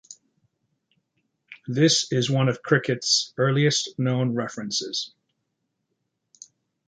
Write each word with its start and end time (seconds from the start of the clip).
This 1.67 2.11
is 2.11 2.27
one 2.27 2.49
of 2.49 2.63
cricket's 2.63 3.35
earliest 3.37 3.99
known 3.99 4.33
references. 4.33 5.13